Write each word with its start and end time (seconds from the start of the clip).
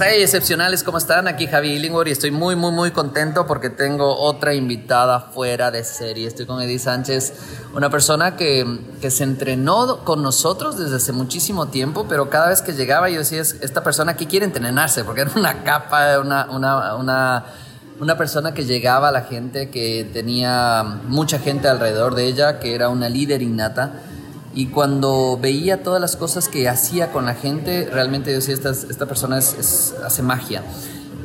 Hey, 0.00 0.22
excepcionales, 0.22 0.84
¿cómo 0.84 0.96
están? 0.96 1.26
Aquí 1.26 1.48
Javi 1.48 1.70
Illingworth 1.70 2.06
y 2.06 2.12
estoy 2.12 2.30
muy, 2.30 2.54
muy, 2.54 2.70
muy 2.70 2.92
contento 2.92 3.48
porque 3.48 3.68
tengo 3.68 4.16
otra 4.16 4.54
invitada 4.54 5.18
fuera 5.18 5.72
de 5.72 5.82
serie. 5.82 6.28
Estoy 6.28 6.46
con 6.46 6.62
Edith 6.62 6.82
Sánchez, 6.82 7.32
una 7.74 7.90
persona 7.90 8.36
que, 8.36 8.78
que, 9.00 9.10
se 9.10 9.24
entrenó 9.24 10.04
con 10.04 10.22
nosotros 10.22 10.78
desde 10.78 10.94
hace 10.94 11.10
muchísimo 11.10 11.66
tiempo, 11.66 12.06
pero 12.08 12.30
cada 12.30 12.50
vez 12.50 12.62
que 12.62 12.74
llegaba 12.74 13.10
yo 13.10 13.18
decía, 13.18 13.40
esta 13.40 13.82
persona 13.82 14.12
aquí 14.12 14.26
quiere 14.26 14.46
entrenarse 14.46 15.02
porque 15.02 15.22
era 15.22 15.32
una 15.34 15.64
capa, 15.64 16.20
una, 16.20 16.48
una, 16.48 16.94
una, 16.94 17.44
una 17.98 18.16
persona 18.16 18.54
que 18.54 18.66
llegaba 18.66 19.08
a 19.08 19.10
la 19.10 19.22
gente, 19.22 19.68
que 19.68 20.08
tenía 20.12 20.84
mucha 21.08 21.40
gente 21.40 21.66
alrededor 21.66 22.14
de 22.14 22.26
ella, 22.26 22.60
que 22.60 22.76
era 22.76 22.88
una 22.88 23.08
líder 23.08 23.42
innata 23.42 23.94
y 24.54 24.66
cuando 24.66 25.38
veía 25.40 25.82
todas 25.82 26.00
las 26.00 26.16
cosas 26.16 26.48
que 26.48 26.68
hacía 26.68 27.12
con 27.12 27.26
la 27.26 27.34
gente, 27.34 27.88
realmente 27.92 28.30
yo 28.30 28.36
decía, 28.36 28.54
esta, 28.54 28.70
esta 28.70 29.06
persona 29.06 29.38
es, 29.38 29.94
hace 30.04 30.22
magia. 30.22 30.62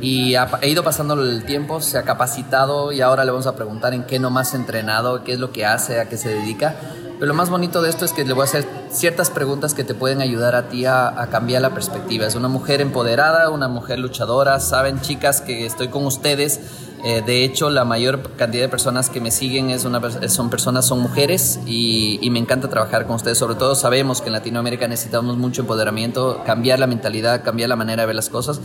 Y 0.02 0.36
ha, 0.36 0.50
he 0.62 0.70
ido 0.70 0.84
pasando 0.84 1.14
el 1.14 1.46
tiempo, 1.46 1.80
se 1.80 1.98
ha 1.98 2.04
capacitado 2.04 2.92
y 2.92 3.00
ahora 3.02 3.24
le 3.24 3.32
vamos 3.32 3.48
a 3.48 3.56
preguntar 3.56 3.94
en 3.94 4.04
qué 4.04 4.20
nomás 4.20 4.54
ha 4.54 4.58
entrenado, 4.58 5.24
qué 5.24 5.34
es 5.34 5.40
lo 5.40 5.52
que 5.52 5.66
hace, 5.66 6.02
a 6.02 6.10
qué 6.10 6.18
se 6.18 6.30
dedica. 6.30 6.76
Pero 7.14 7.28
lo 7.28 7.34
más 7.36 7.50
bonito 7.50 7.82
de 7.82 7.90
esto 7.90 8.04
es 8.04 8.12
que 8.12 8.26
le 8.26 8.34
voy 8.34 8.42
a 8.42 8.46
hacer 8.46 8.66
ciertas 8.92 9.30
preguntas 9.30 9.74
que 9.74 9.86
te 9.86 9.94
pueden 9.94 10.20
ayudar 10.20 10.56
a 10.56 10.68
ti 10.68 10.86
a, 10.86 11.08
a, 11.08 11.28
cambiar 11.28 11.62
la 11.62 11.74
perspectiva. 11.74 12.26
Es 12.26 12.36
una 12.36 12.50
mujer 12.50 12.82
empoderada, 12.82 13.50
una 13.50 13.70
mujer 13.70 14.00
luchadora. 14.00 14.60
Saben, 14.60 15.00
chicas, 15.00 15.40
que 15.40 15.66
estoy 15.66 15.88
con 15.88 16.06
ustedes 16.06 16.60
eh, 17.06 17.22
de 17.22 17.44
hecho, 17.44 17.70
la 17.70 17.84
mayor 17.84 18.32
cantidad 18.38 18.64
de 18.64 18.70
personas 18.70 19.10
que 19.10 19.20
me 19.20 19.30
siguen 19.30 19.70
es 19.70 19.84
una, 19.84 20.00
son 20.30 20.50
personas, 20.50 20.88
son 20.88 21.02
mujeres 21.02 21.60
y, 21.66 22.20
me 22.32 22.40
encanta 22.40 22.70
trabajar 22.70 23.06
con 23.06 23.18
ustedes. 23.18 23.38
Sobre 23.38 23.56
todo 23.56 23.76
sabemos 23.76 24.22
que 24.22 24.28
en 24.28 24.34
Latinoamérica 24.34 24.88
necesitamos 24.88 25.38
mucho 25.38 25.62
empoderamiento, 25.62 26.42
cambiar 26.46 26.80
la 26.80 26.88
mentalidad, 26.88 27.44
cambiar 27.44 27.70
la 27.70 27.76
manera 27.76 28.04
de 28.04 28.08
ver 28.08 28.16
las 28.16 28.30
cosas. 28.30 28.60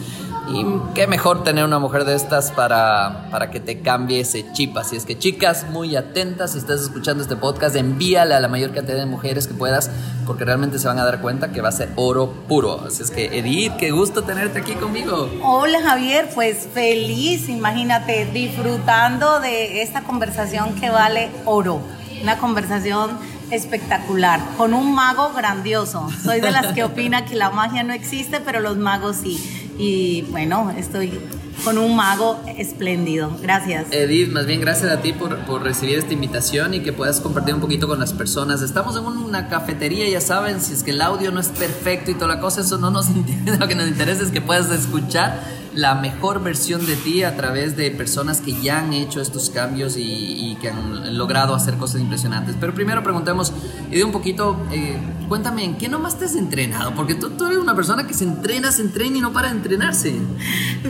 Y 0.48 0.64
qué 0.94 1.06
mejor 1.06 1.44
tener 1.44 1.64
una 1.64 1.78
mujer 1.78 2.04
de 2.04 2.14
estas 2.14 2.52
para, 2.52 3.28
para 3.30 3.50
que 3.50 3.60
te 3.60 3.80
cambie 3.82 4.20
ese 4.20 4.50
chip. 4.52 4.74
Así 4.78 4.96
es 4.96 5.04
que 5.04 5.18
chicas, 5.18 5.66
muy 5.70 5.96
atentas, 5.96 6.52
si 6.52 6.58
estás 6.58 6.80
escuchando 6.80 7.22
este 7.22 7.36
podcast, 7.36 7.76
envíale 7.76 8.34
a 8.34 8.40
la 8.40 8.48
mayor 8.48 8.72
cantidad 8.72 8.96
de 8.96 9.04
mujeres 9.04 9.46
que 9.48 9.54
puedas 9.54 9.90
porque 10.28 10.44
realmente 10.44 10.78
se 10.78 10.86
van 10.86 10.98
a 10.98 11.04
dar 11.04 11.20
cuenta 11.20 11.52
que 11.52 11.60
va 11.60 11.70
a 11.70 11.72
ser 11.72 11.88
oro 11.96 12.30
puro. 12.46 12.84
Así 12.86 13.02
es 13.02 13.10
que 13.10 13.38
Edith, 13.38 13.72
qué 13.78 13.90
gusto 13.90 14.22
tenerte 14.22 14.60
aquí 14.60 14.74
conmigo. 14.74 15.28
Hola 15.42 15.80
Javier, 15.82 16.28
pues 16.34 16.68
feliz, 16.72 17.48
imagínate 17.48 18.27
disfrutando 18.32 19.40
de 19.40 19.82
esta 19.82 20.02
conversación 20.02 20.74
que 20.74 20.90
vale 20.90 21.30
oro. 21.44 21.80
Una 22.22 22.38
conversación 22.38 23.10
espectacular, 23.50 24.40
con 24.56 24.74
un 24.74 24.94
mago 24.94 25.32
grandioso. 25.34 26.08
Soy 26.22 26.40
de 26.40 26.50
las 26.50 26.74
que 26.74 26.84
opina 26.84 27.24
que 27.24 27.36
la 27.36 27.50
magia 27.50 27.82
no 27.82 27.92
existe, 27.92 28.40
pero 28.40 28.60
los 28.60 28.76
magos 28.76 29.16
sí. 29.22 29.38
Y 29.78 30.22
bueno, 30.30 30.70
estoy 30.76 31.20
con 31.64 31.78
un 31.78 31.96
mago 31.96 32.40
espléndido. 32.56 33.36
Gracias. 33.40 33.86
Edith, 33.90 34.30
más 34.30 34.46
bien 34.46 34.60
gracias 34.60 34.90
a 34.90 35.00
ti 35.00 35.12
por, 35.12 35.38
por, 35.40 35.62
recibir 35.62 35.98
esta 35.98 36.12
invitación 36.12 36.74
y 36.74 36.80
que 36.80 36.92
puedas 36.92 37.20
compartir 37.20 37.54
un 37.54 37.60
poquito 37.60 37.88
con 37.88 37.98
las 37.98 38.12
personas. 38.12 38.62
Estamos 38.62 38.96
en 38.96 39.04
una 39.04 39.48
cafetería, 39.48 40.08
ya 40.08 40.20
saben, 40.20 40.60
si 40.60 40.72
es 40.72 40.82
que 40.82 40.90
el 40.90 41.00
audio 41.00 41.30
no 41.30 41.40
es 41.40 41.48
perfecto 41.48 42.10
y 42.10 42.14
toda 42.14 42.34
la 42.34 42.40
cosa, 42.40 42.60
eso 42.60 42.78
no 42.78 42.90
nos 42.90 43.08
interesa. 43.14 43.58
Lo 43.58 43.68
que 43.68 43.74
nos 43.74 43.88
interesa 43.88 44.22
es 44.22 44.30
que 44.30 44.40
puedas 44.40 44.70
escuchar 44.70 45.42
la 45.78 45.94
mejor 45.94 46.42
versión 46.42 46.84
de 46.86 46.96
ti 46.96 47.22
a 47.22 47.36
través 47.36 47.76
de 47.76 47.92
personas 47.92 48.40
que 48.40 48.52
ya 48.60 48.80
han 48.80 48.92
hecho 48.92 49.20
estos 49.20 49.48
cambios 49.48 49.96
y, 49.96 50.02
y 50.02 50.56
que 50.60 50.70
han 50.70 51.16
logrado 51.16 51.54
hacer 51.54 51.76
cosas 51.76 52.00
impresionantes. 52.00 52.56
Pero 52.58 52.74
primero 52.74 53.04
preguntemos, 53.04 53.52
y 53.88 53.98
de 53.98 54.04
un 54.04 54.10
poquito, 54.10 54.60
eh, 54.72 54.98
cuéntame, 55.28 55.62
¿en 55.62 55.76
qué 55.76 55.88
nomás 55.88 56.18
te 56.18 56.24
has 56.24 56.34
entrenado? 56.34 56.94
Porque 56.96 57.14
tú, 57.14 57.30
tú, 57.30 57.46
eres 57.46 57.58
una 57.58 57.76
persona 57.76 58.08
que 58.08 58.14
se 58.14 58.24
entrena, 58.24 58.72
se 58.72 58.82
entrena 58.82 59.18
y 59.18 59.20
no 59.20 59.32
para 59.32 59.50
de 59.50 59.54
entrenarse. 59.54 60.14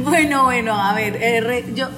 Bueno, 0.05 0.45
bueno, 0.45 0.75
a 0.75 0.95
ver, 0.95 1.19
eh, 1.21 1.73
yo, 1.75 1.89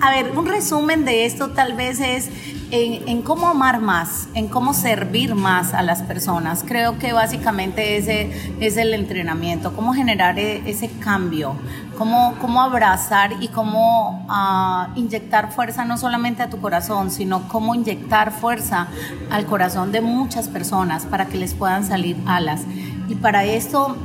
a 0.00 0.10
ver, 0.10 0.32
un 0.36 0.46
resumen 0.46 1.04
de 1.04 1.26
esto 1.26 1.50
tal 1.50 1.74
vez 1.74 2.00
es 2.00 2.30
en, 2.70 3.08
en, 3.08 3.22
cómo 3.22 3.48
amar 3.48 3.80
más, 3.80 4.28
en 4.34 4.48
cómo 4.48 4.74
servir 4.74 5.34
más 5.34 5.72
a 5.72 5.82
las 5.82 6.02
personas. 6.02 6.64
Creo 6.66 6.98
que 6.98 7.12
básicamente 7.12 7.96
ese 7.96 8.30
es 8.60 8.76
el 8.76 8.92
entrenamiento, 8.92 9.74
cómo 9.74 9.94
generar 9.94 10.38
e, 10.38 10.68
ese 10.68 10.90
cambio, 11.00 11.56
cómo, 11.96 12.34
cómo 12.40 12.62
abrazar 12.62 13.34
y 13.40 13.48
cómo 13.48 14.26
uh, 14.28 14.98
inyectar 14.98 15.52
fuerza 15.52 15.84
no 15.84 15.98
solamente 15.98 16.42
a 16.42 16.50
tu 16.50 16.60
corazón, 16.60 17.10
sino 17.10 17.48
cómo 17.48 17.74
inyectar 17.74 18.32
fuerza 18.32 18.88
al 19.30 19.46
corazón 19.46 19.92
de 19.92 20.00
muchas 20.00 20.48
personas 20.48 21.06
para 21.06 21.26
que 21.26 21.36
les 21.38 21.54
puedan 21.54 21.84
salir 21.84 22.16
alas. 22.26 22.62
Y 23.08 23.14
para 23.14 23.44
esto 23.44 23.96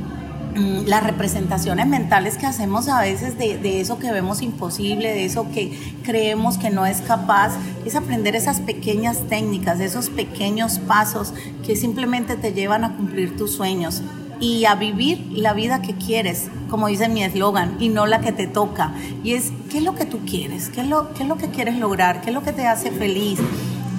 Mm, 0.54 0.86
las 0.86 1.02
representaciones 1.02 1.86
mentales 1.86 2.36
que 2.36 2.44
hacemos 2.44 2.86
a 2.88 3.00
veces 3.00 3.38
de, 3.38 3.56
de, 3.56 3.80
eso 3.80 3.98
que 3.98 4.12
vemos 4.12 4.42
imposible, 4.42 5.08
de 5.08 5.24
eso 5.24 5.46
que 5.50 5.72
creemos 6.02 6.58
que 6.58 6.68
no 6.68 6.84
es 6.84 7.00
capaz, 7.00 7.56
es 7.86 7.94
aprender 7.94 8.36
esas 8.36 8.60
pequeñas 8.60 9.26
técnicas, 9.30 9.80
esos 9.80 10.10
pequeños 10.10 10.78
pasos 10.78 11.32
que 11.64 11.74
simplemente 11.74 12.36
te 12.36 12.52
llevan 12.52 12.84
a 12.84 12.94
cumplir 12.96 13.34
tus 13.34 13.52
sueños 13.52 14.02
y 14.42 14.64
a 14.64 14.74
vivir 14.74 15.24
la 15.30 15.52
vida 15.52 15.82
que 15.82 15.94
quieres, 15.94 16.48
como 16.68 16.88
dice 16.88 17.08
mi 17.08 17.22
eslogan, 17.22 17.76
y 17.78 17.90
no 17.90 18.06
la 18.06 18.20
que 18.20 18.32
te 18.32 18.48
toca. 18.48 18.92
Y 19.22 19.34
es, 19.34 19.52
¿qué 19.70 19.78
es 19.78 19.84
lo 19.84 19.94
que 19.94 20.04
tú 20.04 20.18
quieres? 20.26 20.68
¿Qué 20.68 20.80
es 20.80 20.88
lo, 20.88 21.14
qué 21.14 21.22
es 21.22 21.28
lo 21.28 21.36
que 21.36 21.48
quieres 21.48 21.76
lograr? 21.76 22.20
¿Qué 22.22 22.30
es 22.30 22.34
lo 22.34 22.42
que 22.42 22.52
te 22.52 22.66
hace 22.66 22.90
feliz? 22.90 23.38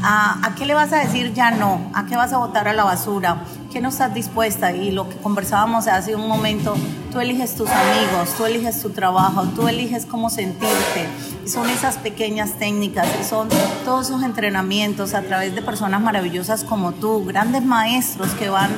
¿A, 0.03 0.45
¿A, 0.45 0.55
qué 0.55 0.65
le 0.65 0.73
vas 0.73 0.91
a 0.91 0.97
decir 0.97 1.33
ya 1.33 1.51
no? 1.51 1.89
¿A 1.93 2.07
qué 2.07 2.17
vas 2.17 2.33
a 2.33 2.39
botar 2.39 2.67
a 2.67 2.73
la 2.73 2.83
basura? 2.83 3.45
¿Qué 3.71 3.79
no 3.79 3.87
estás 3.87 4.13
dispuesta? 4.13 4.73
Y 4.73 4.91
lo 4.91 5.07
que 5.07 5.15
conversábamos 5.15 5.87
hace 5.87 6.13
un 6.13 6.27
momento, 6.27 6.75
tú 7.13 7.21
eliges 7.21 7.55
tus 7.55 7.69
amigos, 7.69 8.35
tú 8.35 8.45
eliges 8.45 8.81
tu 8.81 8.89
trabajo, 8.89 9.43
tú 9.55 9.69
eliges 9.69 10.05
cómo 10.05 10.29
sentirte. 10.29 11.07
Y 11.45 11.47
son 11.47 11.69
esas 11.69 11.95
pequeñas 11.99 12.59
técnicas, 12.59 13.07
y 13.21 13.23
son 13.23 13.47
todos 13.85 14.07
esos 14.07 14.23
entrenamientos 14.23 15.13
a 15.13 15.21
través 15.21 15.55
de 15.55 15.61
personas 15.61 16.01
maravillosas 16.01 16.65
como 16.65 16.91
tú, 16.91 17.23
grandes 17.23 17.63
maestros 17.63 18.31
que 18.31 18.49
van 18.49 18.71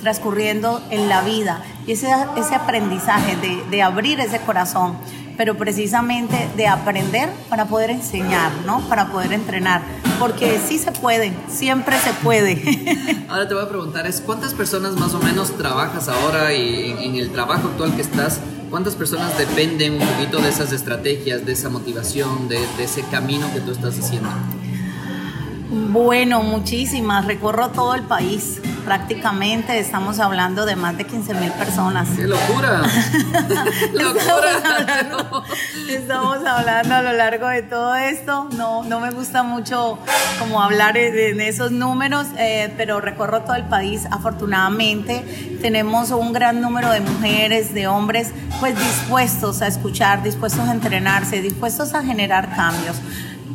transcurriendo 0.00 0.82
en 0.90 1.08
la 1.08 1.22
vida. 1.22 1.62
Y 1.86 1.92
ese, 1.92 2.08
ese 2.36 2.54
aprendizaje 2.54 3.36
de, 3.36 3.62
de 3.70 3.82
abrir 3.82 4.20
ese 4.20 4.40
corazón 4.40 4.96
pero 5.36 5.56
precisamente 5.56 6.48
de 6.56 6.66
aprender 6.66 7.28
para 7.48 7.66
poder 7.66 7.90
enseñar, 7.90 8.50
¿no? 8.64 8.80
Para 8.88 9.08
poder 9.08 9.32
entrenar, 9.32 9.82
porque 10.18 10.58
sí 10.66 10.78
se 10.78 10.92
puede, 10.92 11.32
siempre 11.48 11.98
se 11.98 12.12
puede. 12.14 13.24
Ahora 13.28 13.46
te 13.46 13.54
voy 13.54 13.64
a 13.64 13.68
preguntar, 13.68 14.06
es 14.06 14.20
¿cuántas 14.20 14.54
personas 14.54 14.94
más 14.94 15.14
o 15.14 15.18
menos 15.18 15.56
trabajas 15.56 16.08
ahora 16.08 16.54
y 16.54 16.92
en, 17.00 17.16
el 17.16 17.30
trabajo 17.30 17.68
actual 17.68 17.94
que 17.94 18.02
estás? 18.02 18.40
¿Cuántas 18.70 18.94
personas 18.94 19.36
dependen 19.38 19.94
un 19.94 20.08
poquito 20.08 20.40
de 20.40 20.48
esas 20.48 20.72
estrategias, 20.72 21.44
de 21.44 21.52
esa 21.52 21.68
motivación, 21.68 22.48
de, 22.48 22.58
de 22.76 22.84
ese 22.84 23.02
camino 23.02 23.46
que 23.52 23.60
tú 23.60 23.72
estás 23.72 23.98
haciendo? 23.98 24.28
Bueno, 25.90 26.42
muchísimas. 26.42 27.26
Recorro 27.26 27.68
todo 27.70 27.94
el 27.94 28.02
país. 28.02 28.60
Prácticamente 28.86 29.80
estamos 29.80 30.20
hablando 30.20 30.64
de 30.64 30.76
más 30.76 30.96
de 30.96 31.04
15 31.04 31.34
mil 31.34 31.50
personas. 31.50 32.08
¡Qué 32.14 32.28
locura! 32.28 32.82
¡Locura! 33.92 34.52
Estamos 34.54 34.64
hablando, 34.64 35.44
estamos 35.88 36.46
hablando 36.46 36.94
a 36.94 37.02
lo 37.02 37.12
largo 37.14 37.48
de 37.48 37.62
todo 37.62 37.96
esto. 37.96 38.48
No, 38.56 38.84
no 38.84 39.00
me 39.00 39.10
gusta 39.10 39.42
mucho 39.42 39.98
como 40.38 40.62
hablar 40.62 40.96
en 40.96 41.40
esos 41.40 41.72
números, 41.72 42.28
eh, 42.38 42.72
pero 42.76 43.00
recorro 43.00 43.42
todo 43.42 43.56
el 43.56 43.64
país. 43.64 44.06
Afortunadamente 44.08 45.58
tenemos 45.60 46.12
un 46.12 46.32
gran 46.32 46.60
número 46.60 46.88
de 46.92 47.00
mujeres, 47.00 47.74
de 47.74 47.88
hombres, 47.88 48.30
pues 48.60 48.78
dispuestos 48.78 49.62
a 49.62 49.66
escuchar, 49.66 50.22
dispuestos 50.22 50.68
a 50.68 50.70
entrenarse, 50.70 51.42
dispuestos 51.42 51.92
a 51.92 52.04
generar 52.04 52.54
cambios 52.54 52.94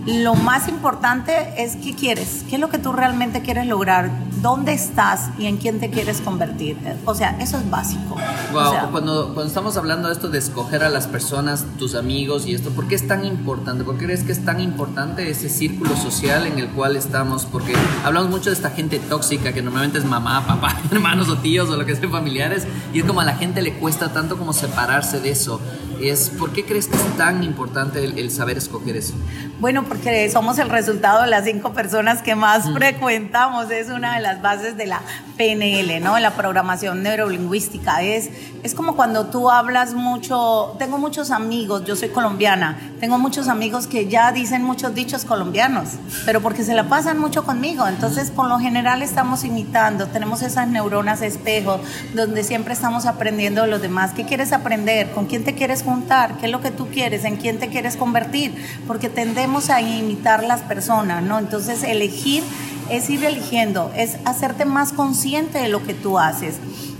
lo 0.06 0.35
más 0.35 0.67
importante 0.67 1.53
es 1.57 1.75
qué 1.75 1.95
quieres, 1.95 2.44
qué 2.50 2.56
es 2.56 2.62
lo 2.62 2.69
que 2.69 2.79
tú 2.79 2.91
realmente 2.91 3.41
quieres 3.41 3.67
lograr, 3.67 4.09
dónde 4.41 4.73
estás 4.73 5.29
y 5.38 5.45
en 5.45 5.57
quién 5.57 5.79
te 5.79 5.89
quieres 5.89 6.22
convertir. 6.22 6.78
O 7.06 7.13
sea, 7.13 7.38
eso 7.39 7.57
es 7.57 7.69
básico. 7.69 8.16
Wow, 8.51 8.61
o 8.61 8.72
sea, 8.72 8.88
cuando, 8.91 9.25
cuando 9.34 9.45
estamos 9.45 9.78
hablando 9.78 10.07
de 10.07 10.13
esto 10.13 10.29
de 10.29 10.40
escoger 10.40 10.84
a 10.84 10.90
las 10.90 11.07
personas, 11.07 11.66
tus 11.78 11.96
amigos 11.96 12.47
y 12.47 12.55
esto, 12.55 12.72
¿por 12.72 12.87
qué 12.87 12.96
es 12.96 13.08
tan 13.08 13.25
importante? 13.25 13.84
¿Por 13.84 13.97
qué 13.97 14.05
crees 14.05 14.23
que 14.23 14.31
es 14.31 14.43
tan 14.43 14.59
importante 14.59 15.29
ese 15.29 15.49
círculo 15.49 15.96
social 15.96 16.47
en 16.47 16.58
el 16.58 16.70
cual 16.70 16.96
estamos? 16.96 17.46
Porque 17.46 17.73
hablamos 18.03 18.29
mucho 18.29 18.49
de 18.49 18.55
esta 18.55 18.72
gente 18.72 18.99
tóxica 18.99 19.53
que 19.53 19.61
normalmente 19.61 19.99
es 19.99 20.05
mamá, 20.05 20.46
papá, 20.47 20.78
hermanos 20.91 21.29
o 21.29 21.37
tíos 21.37 21.70
o 21.70 21.78
lo 21.78 21.85
que 21.85 21.96
sea, 21.96 22.09
familiares, 22.09 22.66
y 22.93 22.99
es 22.99 23.05
como 23.05 23.22
a 23.22 23.25
la 23.25 23.35
gente 23.35 23.61
le 23.61 23.75
cuesta 23.75 24.11
tanto 24.11 24.37
como 24.37 24.53
separarse 24.53 25.20
de 25.20 25.29
eso. 25.29 25.61
Es, 26.01 26.29
¿Por 26.29 26.51
qué 26.51 26.65
crees 26.65 26.87
que 26.87 26.95
es 26.95 27.17
tan 27.17 27.43
importante 27.43 28.03
el, 28.03 28.17
el 28.17 28.31
saber 28.31 28.57
escoger 28.57 28.97
eso? 28.97 29.13
Bueno, 29.59 29.83
porque 29.83 30.29
somos 30.29 30.57
el 30.59 30.69
resultado 30.69 31.21
de 31.21 31.27
las 31.27 31.45
cinco 31.45 31.73
personas 31.73 32.21
que 32.21 32.35
más 32.35 32.67
mm. 32.67 32.73
frecuentamos. 32.73 33.69
Es 33.69 33.89
una 33.89 34.15
de 34.15 34.21
las 34.21 34.41
bases 34.41 34.77
de 34.77 34.87
la 34.87 35.01
PNL, 35.37 36.01
¿no? 36.01 36.17
La 36.19 36.31
programación 36.31 37.03
neurolingüística. 37.03 38.01
Es, 38.01 38.29
es 38.63 38.73
como 38.73 38.95
cuando 38.95 39.27
tú 39.27 39.49
hablas 39.49 39.93
mucho, 39.93 40.75
tengo 40.79 40.97
muchos 40.97 41.31
amigos, 41.31 41.85
yo 41.85 41.95
soy 41.95 42.09
colombiana, 42.09 42.91
Tengo 43.01 43.17
muchos 43.17 43.47
amigos 43.47 43.87
que 43.87 44.07
ya 44.07 44.31
dicen 44.31 44.61
muchos 44.61 44.93
dichos 44.93 45.25
colombianos, 45.25 45.89
pero 46.23 46.39
porque 46.39 46.63
se 46.63 46.75
la 46.75 46.87
pasan 46.87 47.17
mucho 47.17 47.43
conmigo. 47.43 47.87
Entonces, 47.87 48.29
por 48.29 48.47
lo 48.47 48.59
general 48.59 49.01
estamos 49.01 49.43
imitando, 49.43 50.05
tenemos 50.05 50.43
esas 50.43 50.67
neuronas 50.67 51.23
espejo, 51.23 51.79
donde 52.13 52.43
siempre 52.43 52.75
estamos 52.75 53.07
aprendiendo 53.07 53.63
de 53.63 53.69
los 53.69 53.81
demás. 53.81 54.11
¿Qué 54.13 54.25
quieres 54.25 54.53
aprender? 54.53 55.09
¿Con 55.13 55.25
quién 55.25 55.43
te 55.43 55.55
quieres 55.55 55.81
juntar? 55.81 56.37
¿Qué 56.37 56.45
es 56.45 56.51
lo 56.51 56.61
que 56.61 56.69
tú 56.69 56.89
quieres? 56.89 57.25
¿En 57.25 57.37
quién 57.37 57.57
te 57.57 57.69
quieres 57.69 57.97
convertir? 57.97 58.53
Porque 58.85 59.09
tendemos 59.09 59.71
a 59.71 59.81
imitar 59.81 60.43
las 60.43 60.61
personas, 60.61 61.23
¿no? 61.23 61.39
Entonces, 61.39 61.81
elegir 61.81 62.43
es 62.91 63.09
ir 63.09 63.25
eligiendo, 63.25 63.91
es 63.95 64.17
hacerte 64.25 64.65
más 64.65 64.93
consciente 64.93 65.57
de 65.57 65.69
lo 65.69 65.81
que 65.81 65.95
tú 65.95 66.19
haces. 66.19 66.57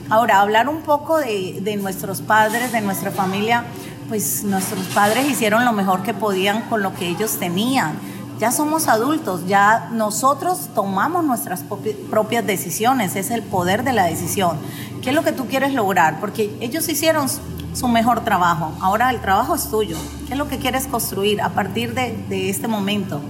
Ahora, 0.09 0.42
hablar 0.42 0.68
un 0.68 0.81
poco 0.81 1.19
de, 1.19 1.59
de 1.62 1.77
nuestros 1.77 2.21
padres, 2.24 2.71
de 2.71 2.81
nuestra 2.81 3.12
familia 3.12 3.65
pues 4.12 4.44
nuestros 4.44 4.88
padres 4.88 5.25
hicieron 5.25 5.63
lo 5.63 5.72
mejor 5.72 6.04
que 6.04 6.13
podían 6.13 6.63
con 6.63 6.81
lo 6.84 6.94
que 6.94 7.08
ellos 7.08 7.38
tenían. 7.40 7.94
Ya 8.40 8.52
somos 8.52 8.90
adultos, 8.90 9.48
ya 9.48 9.88
nosotros 9.94 10.68
tomamos 10.75 11.24
nuestras 11.24 11.63
propias 12.10 12.46
decisiones, 12.46 13.16
es 13.16 13.31
el 13.31 13.42
poder 13.42 13.86
de 13.86 13.94
la 13.94 14.04
decisión. 14.04 14.58
¿Qué 15.02 15.12
es 15.12 15.16
lo 15.16 15.24
que 15.24 15.31
tú 15.31 15.48
quieres 15.48 15.74
lograr? 15.74 16.19
Porque 16.19 16.54
ellos 16.60 16.90
hicieron 16.90 17.30
su 17.74 17.88
mejor 17.88 18.25
trabajo, 18.25 18.74
ahora 18.81 19.12
el 19.12 19.22
trabajo 19.22 19.56
es 19.56 19.69
tuyo. 19.69 19.96
¿Qué 20.28 20.34
es 20.34 20.38
lo 20.38 20.50
que 20.50 20.58
quieres 20.58 20.88
construir 20.88 21.42
a 21.42 21.52
partir 21.52 21.94
de, 21.94 22.50
este 22.50 22.68
momento? 22.68 23.22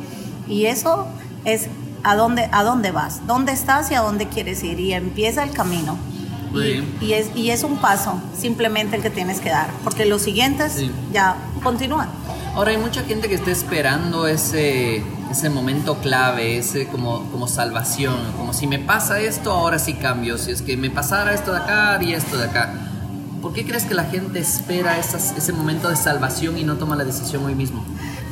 Y 0.47 0.65
eso 0.65 1.05
es 1.45 1.67
a 2.03 2.15
dónde, 2.15 2.49
a 2.51 2.63
dónde 2.63 2.89
vas, 2.89 3.27
dónde 3.27 3.51
estás 3.51 3.91
y 3.91 3.93
a 3.93 4.01
dónde 4.01 4.29
quieres 4.29 4.63
ir. 4.63 4.79
Y 4.79 4.93
empieza 4.93 5.43
el 5.43 5.51
camino. 5.51 5.95
Y, 6.53 7.13
es, 7.13 7.35
y 7.35 7.49
es 7.51 7.63
un 7.63 7.77
paso 7.77 8.19
simplemente 8.37 8.95
el 8.97 9.01
que 9.01 9.09
tienes 9.09 9.39
que 9.39 9.49
dar, 9.49 9.69
porque 9.83 10.05
los 10.05 10.21
siguientes 10.21 10.83
ya 11.13 11.37
continúan. 11.63 12.09
Ahora 12.55 12.71
hay 12.71 12.77
mucha 12.77 13.03
gente 13.03 13.29
que 13.29 13.35
está 13.35 13.51
esperando 13.51 14.27
ese, 14.27 15.03
ese 15.31 15.49
momento 15.49 15.97
clave, 15.99 16.57
ese 16.57 16.87
como, 16.87 17.23
como 17.31 17.47
salvación, 17.47 18.15
como 18.35 18.53
si 18.53 18.67
me 18.67 18.79
pasa 18.79 19.19
esto, 19.21 19.51
ahora 19.51 19.79
sí 19.79 19.93
cambio, 19.93 20.37
si 20.37 20.51
es 20.51 20.61
que 20.61 20.75
me 20.75 20.89
pasara 20.89 21.33
esto 21.33 21.53
de 21.53 21.59
acá 21.59 21.99
y 22.01 22.13
esto 22.13 22.37
de 22.37 22.45
acá. 22.45 22.73
¿Por 23.41 23.53
qué 23.53 23.65
crees 23.65 23.85
que 23.85 23.95
la 23.95 24.03
gente 24.03 24.39
espera 24.39 24.99
ese 24.99 25.53
momento 25.53 25.89
de 25.89 25.95
salvación 25.95 26.57
y 26.57 26.63
no 26.63 26.75
toma 26.75 26.95
la 26.95 27.05
decisión 27.05 27.45
hoy 27.45 27.55
mismo? 27.55 27.83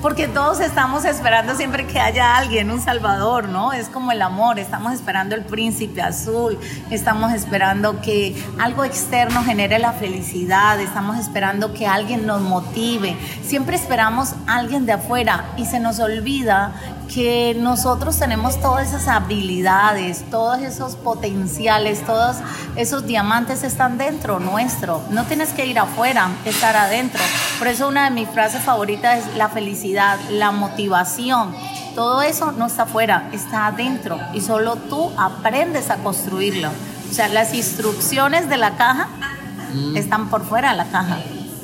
Porque 0.02 0.28
todos 0.28 0.60
estamos 0.62 1.04
esperando 1.04 1.56
siempre 1.56 1.86
que 1.86 2.00
haya 2.00 2.38
alguien, 2.38 2.72
un 2.72 2.82
salvador, 2.82 3.50
¿no? 3.50 3.74
Es 3.74 3.90
como 3.90 4.12
el 4.12 4.22
amor, 4.22 4.58
estamos 4.58 4.94
esperando 4.94 5.36
el 5.36 5.44
príncipe 5.44 6.02
azul, 6.02 6.58
estamos 6.90 7.34
esperando 7.34 8.02
que 8.02 8.42
algo 8.60 8.86
externo 8.86 9.44
genere 9.44 9.78
la 9.80 9.92
felicidad, 9.92 10.80
estamos 10.80 11.18
esperando 11.18 11.74
que 11.74 11.86
alguien 11.86 12.26
nos 12.26 12.42
motive, 12.42 13.18
siempre 13.44 13.76
esperamos 13.76 14.36
a 14.48 14.56
alguien 14.56 14.86
de 14.86 14.94
afuera 14.94 15.46
y 15.58 15.66
se 15.66 15.80
nos 15.80 16.00
olvida 16.00 16.74
que 17.14 17.56
nosotros 17.60 18.18
tenemos 18.18 18.62
todas 18.62 18.90
esas 18.90 19.08
habilidades, 19.08 20.24
todos 20.30 20.60
esos 20.60 20.96
potenciales, 20.96 22.06
todos 22.06 22.38
esos 22.76 23.06
diamantes 23.06 23.64
están 23.64 23.98
dentro 23.98 24.40
nuestro. 24.40 25.02
No 25.10 25.26
tienes 25.26 25.50
que 25.50 25.66
ir 25.66 25.80
afuera, 25.80 26.30
estar 26.46 26.76
adentro. 26.76 27.22
Por 27.58 27.68
eso 27.68 27.88
una 27.88 28.06
de 28.06 28.12
mis 28.12 28.30
frases 28.30 28.62
favoritas 28.62 29.26
es 29.26 29.36
la 29.36 29.50
felicidad, 29.50 30.20
la 30.30 30.52
motivación. 30.52 31.54
Todo 31.96 32.22
eso 32.22 32.52
no 32.52 32.68
está 32.68 32.84
afuera, 32.84 33.30
está 33.34 33.66
adentro 33.66 34.20
y 34.34 34.42
solo 34.42 34.76
tú 34.76 35.12
aprendes 35.18 35.90
a 35.90 35.98
construirlo. 35.98 36.70
O 37.10 37.14
sea, 37.14 37.28
las 37.28 37.54
instrucciones 37.56 38.48
de 38.50 38.58
la 38.58 38.78
caja 38.78 39.08
mm. 39.74 39.98
están 39.98 40.30
por 40.30 40.46
fuera 40.46 40.72
de 40.72 40.78
la 40.78 40.86
caja. 40.86 41.18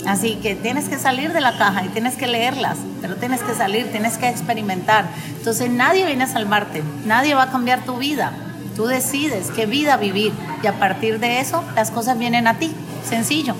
Así 0.07 0.35
que 0.35 0.55
tienes 0.55 0.87
que 0.87 0.99
salir 0.99 1.33
de 1.33 1.41
la 1.41 1.57
caja 1.57 1.83
y 1.85 1.89
tienes 1.89 2.15
que 2.15 2.27
leerlas, 2.27 2.77
pero 3.01 3.15
tienes 3.15 3.41
que 3.41 3.53
salir, 3.53 3.91
tienes 3.91 4.17
que 4.17 4.29
experimentar. 4.29 5.05
Entonces 5.37 5.69
nadie 5.69 6.05
viene 6.05 6.25
a 6.25 6.27
salvarte, 6.27 6.83
nadie 7.05 7.33
va 7.33 7.43
a 7.43 7.51
cambiar 7.51 7.83
tu 7.85 7.97
vida. 7.97 8.33
Tú 8.75 8.85
decides 8.85 9.51
qué 9.55 9.65
vida 9.65 9.97
vivir 9.97 10.33
y 10.61 10.67
a 10.67 10.73
partir 10.73 11.19
de 11.19 11.39
eso 11.39 11.63
las 11.75 11.91
cosas 11.91 12.19
vienen 12.19 12.47
a 12.47 12.59
ti. 12.59 12.71
Sencillo. 13.07 13.55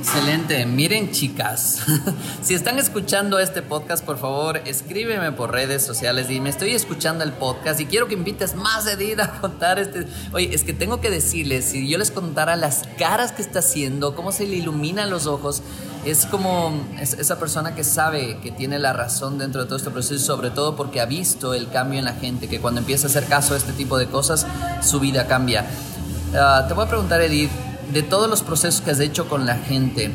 Excelente. 0.00 0.64
Miren, 0.64 1.12
chicas, 1.12 1.82
si 2.42 2.54
están 2.54 2.78
escuchando 2.78 3.38
este 3.38 3.60
podcast, 3.60 4.02
por 4.02 4.16
favor, 4.16 4.56
escríbeme 4.64 5.30
por 5.32 5.52
redes 5.52 5.84
sociales. 5.84 6.30
me 6.40 6.48
estoy 6.48 6.70
escuchando 6.74 7.22
el 7.22 7.32
podcast 7.32 7.78
y 7.80 7.84
quiero 7.84 8.08
que 8.08 8.14
invites 8.14 8.54
más 8.54 8.86
Edith 8.86 9.20
a 9.20 9.40
contar 9.42 9.78
este. 9.78 10.06
Oye, 10.32 10.54
es 10.54 10.64
que 10.64 10.72
tengo 10.72 11.02
que 11.02 11.10
decirles, 11.10 11.66
si 11.66 11.86
yo 11.86 11.98
les 11.98 12.10
contara 12.10 12.56
las 12.56 12.84
caras 12.98 13.32
que 13.32 13.42
está 13.42 13.58
haciendo, 13.58 14.16
cómo 14.16 14.32
se 14.32 14.46
le 14.46 14.56
iluminan 14.56 15.10
los 15.10 15.26
ojos, 15.26 15.62
es 16.06 16.24
como 16.24 16.72
esa 16.98 17.38
persona 17.38 17.74
que 17.74 17.84
sabe 17.84 18.38
que 18.42 18.50
tiene 18.50 18.78
la 18.78 18.94
razón 18.94 19.36
dentro 19.36 19.60
de 19.60 19.66
todo 19.66 19.76
este 19.76 19.90
proceso, 19.90 20.24
sobre 20.24 20.48
todo 20.48 20.76
porque 20.76 21.02
ha 21.02 21.06
visto 21.06 21.52
el 21.52 21.68
cambio 21.68 21.98
en 21.98 22.06
la 22.06 22.14
gente, 22.14 22.48
que 22.48 22.58
cuando 22.58 22.80
empieza 22.80 23.06
a 23.06 23.10
hacer 23.10 23.26
caso 23.26 23.52
a 23.52 23.58
este 23.58 23.74
tipo 23.74 23.98
de 23.98 24.06
cosas, 24.06 24.46
su 24.80 24.98
vida 24.98 25.26
cambia. 25.26 25.66
Ah, 26.34 26.64
te 26.66 26.72
voy 26.72 26.86
a 26.86 26.88
preguntar, 26.88 27.20
Edith 27.20 27.50
de 27.92 28.02
todos 28.02 28.28
los 28.28 28.42
procesos 28.42 28.80
que 28.80 28.90
has 28.90 29.00
hecho 29.00 29.28
con 29.28 29.46
la 29.46 29.56
gente, 29.56 30.12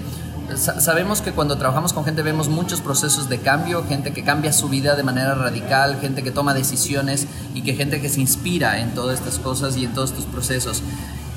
sabemos 0.56 1.22
que 1.22 1.32
cuando 1.32 1.58
trabajamos 1.58 1.94
con 1.94 2.06
gente 2.06 2.22
vemos 2.22 2.48
muchos 2.50 2.82
procesos 2.82 3.30
de 3.30 3.40
cambio, 3.40 3.84
gente 3.88 4.14
que 4.14 4.24
cambia 4.24 4.54
su 4.54 4.70
vida 4.70 4.96
de 4.96 5.04
manera 5.04 5.36
radical, 5.36 6.00
gente 6.00 6.24
que 6.24 6.32
toma 6.32 6.54
decisiones 6.54 7.28
y 7.54 7.62
que 7.62 7.74
gente 7.74 8.02
que 8.02 8.10
se 8.10 8.22
inspira 8.22 8.80
en 8.80 8.94
todas 8.94 9.20
estas 9.20 9.40
cosas 9.40 9.76
y 9.78 9.86
en 9.86 9.94
todos 9.94 10.12
estos 10.12 10.26
procesos. 10.26 10.84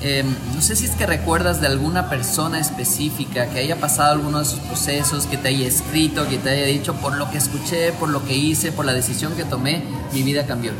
Em, 0.00 0.26
no 0.55 0.61
sé 0.62 0.76
si 0.76 0.85
es 0.85 0.93
que 0.93 1.06
recuerdas 1.06 1.61
de 1.61 1.67
alguna 1.67 2.08
persona 2.08 2.61
específica 2.61 3.46
que 3.46 3.58
haya 3.58 3.81
pasado 3.81 4.12
alguno 4.12 4.38
de 4.38 4.44
esos 4.44 4.61
procesos, 4.61 5.26
que 5.26 5.37
te 5.37 5.49
haya 5.49 5.67
escrito, 5.67 6.29
que 6.29 6.38
te 6.38 6.50
haya 6.50 6.67
dicho, 6.67 6.94
por 6.94 7.17
lo 7.17 7.29
que 7.31 7.38
escuché, 7.38 7.93
por 7.93 8.08
lo 8.08 8.25
que 8.25 8.35
hice, 8.35 8.70
por 8.70 8.85
la 8.85 8.93
decisión 8.93 9.35
que 9.35 9.44
tomé, 9.44 9.82
mi 10.12 10.23
vida 10.23 10.46
cambió. 10.46 10.73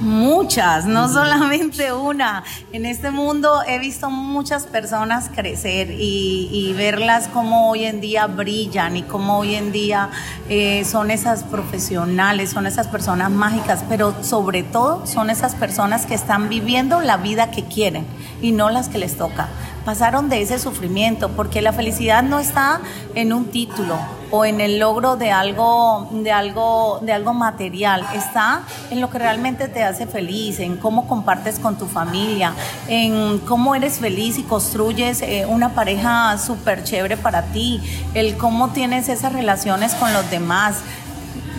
Muchas, 0.00 0.86
no 0.86 1.08
solamente 1.08 1.92
una. 1.92 2.44
En 2.72 2.84
este 2.84 3.10
mundo 3.10 3.62
he 3.66 3.78
visto 3.78 4.10
muchas 4.10 4.66
personas 4.66 5.30
crecer 5.34 5.90
y, 5.90 6.72
verlas 6.76 7.28
como 7.28 7.70
hoy 7.70 7.84
en 7.84 8.00
día 8.00 8.26
brillan 8.26 8.96
y 8.96 9.02
como 9.04 9.38
hoy 9.38 9.54
en 9.54 9.70
día 9.70 10.10
eh, 10.48 10.84
son 10.84 11.10
esas 11.10 11.44
profesionales, 11.44 12.50
son 12.50 12.66
esas 12.66 12.88
personas 12.88 13.30
mágicas, 13.30 13.84
pero 13.88 14.14
sobre 14.24 14.64
todo 14.64 15.06
son 15.06 15.30
esas 15.30 15.54
personas 15.54 16.04
que 16.04 16.14
están 16.14 16.48
viviendo 16.48 17.00
la 17.00 17.16
vida 17.16 17.50
que 17.52 17.64
quieren 17.64 18.04
y 18.42 18.50
no 18.50 18.70
las 18.70 18.88
que 18.88 18.98
les 18.98 19.16
toca 19.16 19.48
pasaron 19.84 20.28
de 20.28 20.40
ese 20.40 20.58
sufrimiento, 20.58 21.30
porque 21.30 21.60
la 21.60 21.72
felicidad 21.72 22.22
no 22.22 22.38
está 22.38 22.80
en 23.14 23.32
un 23.32 23.46
título 23.46 23.98
o 24.36 24.44
en 24.44 24.60
el 24.60 24.80
logro 24.80 25.14
de 25.14 25.30
algo, 25.30 26.08
de 26.10 26.32
algo, 26.32 26.98
de 27.02 27.12
algo 27.12 27.34
material, 27.34 28.04
está 28.16 28.62
en 28.90 29.00
lo 29.00 29.08
que 29.08 29.20
realmente 29.20 29.68
te 29.68 29.84
hace 29.84 30.08
feliz, 30.08 30.58
en 30.58 30.76
cómo 30.76 31.06
compartes 31.06 31.60
con 31.60 31.78
tu 31.78 31.86
familia, 31.86 32.52
en 32.88 33.38
cómo 33.38 33.76
eres 33.76 34.00
feliz 34.00 34.36
y 34.36 34.42
construyes 34.42 35.22
eh, 35.22 35.46
una 35.48 35.68
pareja 35.68 36.36
súper 36.38 36.82
chévere 36.82 37.16
para 37.16 37.42
ti, 37.42 37.80
el 38.14 38.36
cómo 38.36 38.70
tienes 38.70 39.08
esas 39.08 39.32
relaciones 39.32 39.94
con 39.94 40.12
los 40.12 40.28
demás 40.28 40.82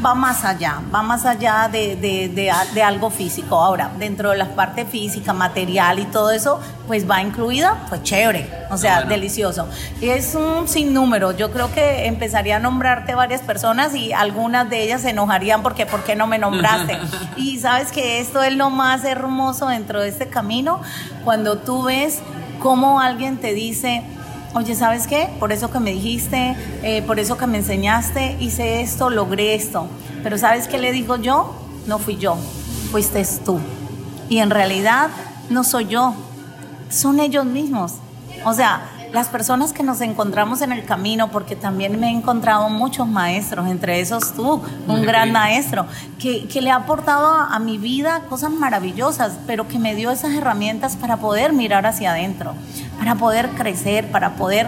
va 0.04 0.16
más 0.16 0.44
allá, 0.44 0.82
va 0.94 1.02
más 1.02 1.26
allá 1.26 1.70
de, 1.72 1.96
de, 1.96 2.30
de, 2.74 2.84
algo 2.84 3.10
físico. 3.10 3.56
Ahora, 3.62 3.92
dentro 3.98 4.32
de 4.32 4.38
la 4.38 4.56
parte 4.56 4.86
física, 4.86 5.34
material 5.34 6.00
y 6.00 6.06
todo 6.06 6.32
eso, 6.32 6.60
pues 6.88 7.10
va 7.10 7.22
incluida, 7.22 7.86
pues 7.90 8.04
chévere, 8.04 8.50
o 8.70 8.78
sea, 8.78 9.04
delicioso. 9.04 9.68
Es 10.02 10.36
un 10.36 10.68
sinnúmero, 10.68 11.32
yo 11.32 11.52
creo 11.52 11.72
que 11.72 12.06
empezaría 12.06 12.58
a 12.58 12.60
nombrarte 12.60 13.16
varias 13.16 13.42
personas 13.42 13.96
y 13.96 14.14
algunas 14.14 14.70
de 14.70 14.84
ellas 14.84 15.02
se 15.02 15.12
enojarían 15.12 15.64
porque 15.64 15.86
¿por 15.86 16.04
qué 16.04 16.16
no 16.16 16.28
me 16.28 16.38
nombraste? 16.38 16.98
y 17.38 17.60
sabes 17.60 17.92
que 17.92 18.20
esto 18.20 18.44
es 18.44 18.54
lo 18.54 18.70
más 18.70 19.04
hermoso 19.04 19.68
dentro 19.68 20.02
de 20.02 20.10
este 20.10 20.28
camino, 20.28 20.82
cuando 21.24 21.58
tú 21.58 21.84
ves 21.84 22.20
cómo 22.60 23.00
alguien 23.00 23.38
te 23.38 23.54
dice, 23.54 24.04
oye, 24.56 24.74
¿sabes 24.74 25.06
qué? 25.06 25.30
Por 25.38 25.52
eso 25.52 25.70
que 25.70 25.80
me 25.80 25.92
dijiste, 25.92 26.56
eh, 26.82 27.02
por 27.02 27.20
eso 27.20 27.38
que 27.38 27.46
me 27.46 27.58
enseñaste, 27.58 28.38
hice 28.40 28.82
esto, 28.82 29.10
logré 29.10 29.54
esto. 29.54 29.88
Pero 30.24 30.38
¿sabes 30.38 30.70
qué 30.70 30.78
le 30.78 30.94
digo 30.94 31.18
yo? 31.18 31.54
No 31.88 32.00
fui 32.00 32.16
yo, 32.16 32.38
fuiste 32.90 33.24
tú. 33.44 33.60
Y 34.30 34.38
en 34.40 34.50
realidad 34.50 35.10
no 35.50 35.66
soy 35.66 35.88
yo, 35.88 36.16
son 36.90 37.20
ellos 37.20 37.46
mismos. 37.46 37.96
O 38.46 38.54
sea, 38.54 38.90
las 39.16 39.30
personas 39.30 39.72
que 39.72 39.82
nos 39.82 40.02
encontramos 40.02 40.62
en 40.62 40.74
el 40.74 40.84
camino, 40.84 41.32
porque 41.32 41.56
también 41.56 42.00
me 42.00 42.08
he 42.08 42.12
encontrado 42.12 42.70
muchos 42.70 43.08
maestros, 43.08 43.68
entre 43.68 44.02
esos 44.02 44.34
tú, 44.34 44.62
un 44.88 45.02
gran 45.04 45.32
maestro, 45.32 45.88
que, 46.20 46.48
le 46.62 46.70
ha 46.70 46.76
aportado 46.76 47.28
a, 47.28 47.58
mi 47.60 47.78
vida 47.78 48.24
cosas 48.30 48.52
maravillosas, 48.52 49.40
pero 49.48 49.68
que 49.68 49.80
me 49.80 49.96
dio 49.96 50.12
esas 50.12 50.34
herramientas 50.34 50.98
para 50.98 51.18
poder 51.18 51.54
mirar 51.54 51.86
hacia 51.86 52.12
adentro, 52.12 52.54
para 53.00 53.16
poder 53.16 53.50
crecer, 53.52 54.12
para 54.12 54.36
poder 54.36 54.68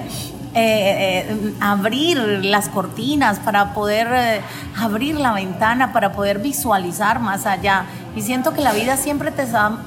eh, 0.53 1.27
eh, 1.29 1.53
abrir 1.59 2.17
las 2.17 2.69
cortinas, 2.69 3.39
para 3.39 3.73
poder 3.73 4.07
eh, 4.11 4.41
abrir 4.77 5.19
la 5.19 5.33
ventana, 5.33 5.91
para 5.91 6.13
poder 6.13 6.39
visualizar 6.39 7.19
más 7.19 7.45
allá. 7.45 7.85
Y 8.17 8.23
siento 8.23 8.51
que 8.51 8.61
la 8.61 8.73
vida 8.73 8.97
siempre 8.97 9.29
te 9.29 9.43
está, 9.43 9.77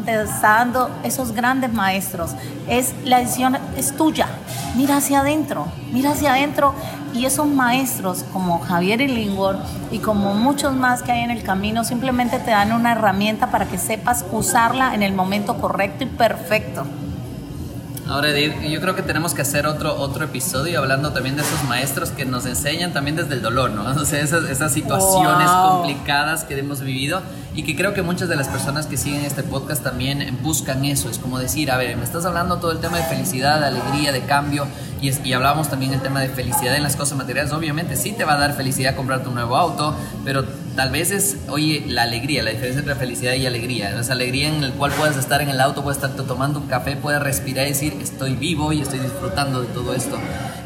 dando 0.41 0.89
esos 1.03 1.33
grandes 1.33 1.73
maestros. 1.73 2.31
Es, 2.69 2.95
la 3.03 3.19
decisión 3.19 3.59
es 3.77 3.97
tuya. 3.97 4.29
Mira 4.77 4.99
hacia 4.99 5.19
adentro, 5.19 5.67
mira 5.91 6.13
hacia 6.13 6.35
adentro. 6.35 6.73
Y 7.13 7.25
esos 7.25 7.49
maestros 7.49 8.25
como 8.33 8.61
Javier 8.61 9.01
Illingworth 9.01 9.59
y 9.91 9.99
como 9.99 10.33
muchos 10.33 10.77
más 10.77 11.03
que 11.03 11.11
hay 11.11 11.23
en 11.23 11.33
el 11.33 11.43
camino 11.43 11.83
simplemente 11.83 12.39
te 12.39 12.53
dan 12.53 12.71
una 12.71 12.93
herramienta 12.93 13.51
para 13.51 13.67
que 13.67 13.79
sepas 13.79 14.25
usarla 14.31 14.95
en 14.95 15.03
el 15.03 15.13
momento 15.13 15.61
correcto 15.61 16.05
y 16.05 16.07
perfecto. 16.07 16.85
Ahora, 18.11 18.31
Edith, 18.31 18.61
yo 18.69 18.81
creo 18.81 18.97
que 18.97 19.03
tenemos 19.03 19.35
que 19.35 19.43
hacer 19.43 19.69
otro, 19.69 19.95
otro 19.95 20.25
episodio 20.25 20.81
hablando 20.81 21.13
también 21.13 21.37
de 21.37 21.43
esos 21.43 21.63
maestros 21.69 22.11
que 22.11 22.25
nos 22.25 22.45
enseñan 22.45 22.93
también 22.93 23.15
desde 23.15 23.35
el 23.35 23.43
dolor, 23.43 23.71
¿no? 23.71 23.85
O 24.01 24.05
sea, 24.05 24.21
esas, 24.21 24.51
esas 24.51 24.73
situaciones 24.73 25.49
complicadas 25.49 26.43
que 26.43 26.59
hemos 26.59 26.81
vivido 26.81 27.23
y 27.55 27.63
que 27.63 27.77
creo 27.77 27.95
que 27.95 28.03
muchas 28.03 28.29
de 28.29 28.35
las 28.35 28.49
personas 28.49 28.89
que 28.89 28.97
siguen 28.97 29.25
este 29.25 29.45
podcast 29.45 29.85
también 29.85 30.37
buscan 30.43 30.85
eso. 30.85 31.09
Es 31.09 31.19
como 31.19 31.39
decir, 31.39 31.71
a 31.71 31.77
ver, 31.77 31.97
me 31.97 32.03
estás 32.03 32.25
hablando 32.25 32.57
todo 32.57 32.73
el 32.73 32.81
tema 32.81 32.97
de 32.97 33.05
felicidad, 33.05 33.61
de 33.61 33.67
alegría, 33.67 34.11
de 34.11 34.23
cambio 34.23 34.67
y, 35.01 35.09
es, 35.09 35.21
hablábamos 35.35 35.69
también 35.69 35.95
el 35.95 36.01
tema 36.01 36.21
de 36.21 36.29
felicidad 36.29 36.77
en 36.77 36.83
las 36.83 36.97
cosas 36.97 37.17
materiales. 37.17 37.53
Obviamente 37.53 37.97
sí 37.97 38.13
te 38.13 38.25
va 38.25 38.35
a 38.35 38.39
dar 38.39 38.55
felicidad 38.55 38.97
comprarte 38.97 39.29
un 39.29 39.35
nuevo 39.35 39.57
auto, 39.57 39.95
pero 40.25 40.45
tal 40.77 40.91
vez 40.91 41.11
es, 41.11 41.37
oye, 41.49 41.85
la 41.87 42.03
alegría, 42.03 42.43
la 42.43 42.51
diferencia 42.51 42.81
entre 42.81 42.95
felicidad 42.95 43.35
y 43.35 43.47
alegría. 43.47 43.99
Esa 43.99 44.13
alegría 44.13 44.49
en 44.49 44.61
la 44.61 44.71
cual 44.73 44.93
puedes 44.93 45.17
estar 45.17 45.41
en 45.43 45.49
el 45.49 45.61
auto, 45.61 45.83
puedes 45.83 46.03
estar 46.03 46.15
tomando 46.27 46.61
un 46.61 46.67
café, 46.67 46.97
puedes 46.97 47.21
respirar 47.23 47.67
y 47.67 47.71
decir, 47.71 47.97
estoy 48.01 48.35
vivo 48.37 48.73
y 48.73 48.81
estoy 48.81 48.99
disfrutando 48.99 49.63
de 49.63 49.69
todo 49.69 49.95
esto. 49.95 50.19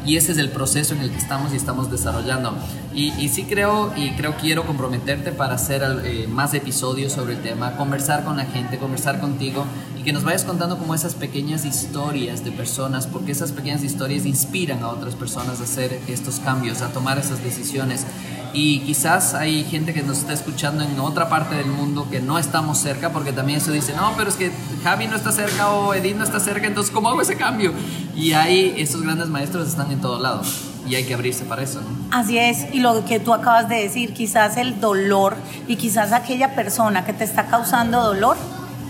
Y 0.05 0.17
ese 0.17 0.33
es 0.33 0.37
el 0.37 0.49
proceso 0.49 0.93
en 0.93 1.01
el 1.01 1.11
que 1.11 1.17
estamos 1.17 1.53
y 1.53 1.55
estamos 1.55 1.89
desarrollando. 1.89 2.55
Y, 2.93 3.27
sí 3.29 3.43
creo, 3.43 3.91
y 3.97 4.11
creo 4.11 4.35
quiero 4.35 4.65
comprometerte 4.65 5.31
para 5.31 5.55
hacer 5.55 5.83
eh, 6.05 6.27
más 6.27 6.53
episodios 6.53 7.11
sobre 7.11 7.33
el 7.33 7.41
tema, 7.41 7.75
conversar 7.75 8.23
con 8.23 8.37
la 8.37 8.45
gente, 8.45 8.77
conversar 8.77 9.19
contigo 9.19 9.65
que 10.05 10.13
nos 10.13 10.23
vayas 10.23 10.43
contando 10.43 10.77
como 10.77 10.93
esas 10.93 11.15
pequeñas 11.15 11.65
historias 11.65 12.45
de 12.45 12.51
personas, 12.51 13.07
porque 13.07 13.31
esas 13.31 13.51
pequeñas 13.51 13.83
historias 13.83 14.27
inspiran 14.27 14.83
a 14.83 14.89
otras 14.89 15.15
personas 15.15 15.59
a 15.59 15.63
hacer 15.63 15.99
estos 16.07 16.39
cambios, 16.39 16.83
a 16.83 16.89
tomar 16.89 17.17
esas 17.17 17.43
decisiones. 17.43 18.05
Y 18.53 18.81
quizás 18.81 19.33
hay 19.33 19.63
gente 19.63 19.95
que 19.95 20.03
nos 20.03 20.19
está 20.19 20.33
escuchando 20.33 20.83
en 20.83 20.99
otra 20.99 21.27
parte 21.27 21.55
del 21.55 21.65
mundo 21.65 22.07
que 22.11 22.19
no 22.19 22.37
estamos 22.37 22.77
cerca, 22.77 23.11
porque 23.11 23.33
también 23.33 23.57
eso 23.57 23.71
dice, 23.71 23.95
no, 23.95 24.13
pero 24.15 24.29
es 24.29 24.35
que 24.35 24.51
Javi 24.83 25.07
no 25.07 25.15
está 25.15 25.31
cerca 25.31 25.71
o 25.71 25.95
Edith 25.95 26.15
no 26.15 26.23
está 26.23 26.39
cerca, 26.39 26.67
entonces 26.67 26.93
¿cómo 26.93 27.09
hago 27.09 27.21
ese 27.21 27.35
cambio? 27.35 27.73
Y 28.15 28.33
ahí 28.33 28.75
esos 28.77 29.01
grandes 29.01 29.29
maestros 29.29 29.67
están 29.67 29.91
en 29.91 30.01
todos 30.01 30.21
lados 30.21 30.65
y 30.87 30.93
hay 30.93 31.05
que 31.05 31.15
abrirse 31.15 31.45
para 31.45 31.63
eso. 31.63 31.81
¿no? 31.81 31.87
Así 32.11 32.37
es, 32.37 32.67
y 32.71 32.79
lo 32.79 33.03
que 33.05 33.19
tú 33.19 33.33
acabas 33.33 33.67
de 33.69 33.77
decir, 33.77 34.13
quizás 34.13 34.57
el 34.57 34.79
dolor 34.79 35.35
y 35.67 35.77
quizás 35.77 36.11
aquella 36.11 36.53
persona 36.53 37.05
que 37.05 37.13
te 37.13 37.23
está 37.23 37.47
causando 37.47 38.03
dolor, 38.03 38.37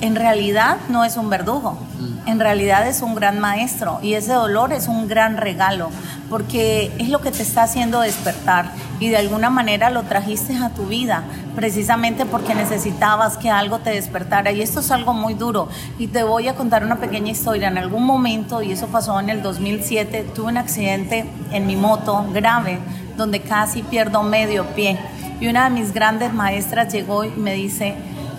en 0.02 0.16
realidad 0.16 0.78
no 0.90 1.06
es 1.06 1.18
un 1.18 1.30
verdugo, 1.30 1.78
mm. 2.00 2.28
en 2.28 2.40
realidad 2.40 2.88
es 2.88 3.02
un 3.02 3.16
gran 3.16 3.40
maestro 3.40 4.00
y 4.02 4.14
ese 4.14 4.34
dolor 4.34 4.74
es 4.74 4.88
un 4.88 5.08
gran 5.08 5.38
regalo 5.38 5.90
porque 6.30 6.92
es 6.98 7.10
lo 7.10 7.22
que 7.22 7.32
te 7.32 7.44
está 7.44 7.64
haciendo 7.64 8.02
despertar 8.02 8.72
y 9.00 9.10
de 9.10 9.18
alguna 9.18 9.50
manera 9.50 9.90
lo 9.90 10.04
trajiste 10.04 10.56
a 10.58 10.70
tu 10.70 10.86
vida, 10.86 11.24
precisamente 11.56 12.26
porque 12.26 12.56
necesitabas 12.56 13.38
que 13.38 13.50
algo 13.50 13.80
te 13.80 13.92
despertara. 13.92 14.52
Y 14.52 14.62
esto 14.62 14.80
es 14.80 14.92
algo 14.92 15.14
muy 15.14 15.34
duro. 15.34 15.68
Y 16.00 16.08
te 16.08 16.24
voy 16.24 16.48
a 16.48 16.56
contar 16.56 16.84
una 16.86 16.98
pequeña 16.98 17.32
historia. 17.32 17.68
En 17.68 17.78
algún 17.78 18.04
momento, 18.04 18.62
y 18.62 18.72
eso 18.72 18.88
pasó 18.88 19.20
en 19.20 19.30
el 19.30 19.42
2007, 19.42 20.32
tuve 20.34 20.48
un 20.48 20.58
accidente 20.58 21.26
en 21.52 21.68
mi 21.68 21.76
moto 21.76 22.26
grave, 22.34 22.80
donde 23.18 23.42
casi 23.42 23.84
pierdo 23.84 24.24
medio 24.24 24.66
pie. 24.76 24.98
Y 25.42 25.48
una 25.48 25.66
de 25.66 25.70
mis 25.72 25.94
grandes 25.94 26.34
maestras 26.34 26.94
llegó 26.94 27.26
y 27.26 27.30
me 27.32 27.54
dice, 27.54 27.96